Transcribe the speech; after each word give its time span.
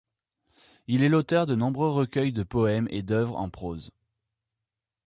Il 0.87 1.03
est 1.03 1.09
l’auteur 1.09 1.45
de 1.45 1.53
nombreux 1.53 1.91
recueils 1.91 2.31
de 2.33 2.41
poèmes 2.41 2.87
et 2.89 3.03
d’œuvres 3.03 3.35
en 3.37 3.51
prose. 3.51 3.91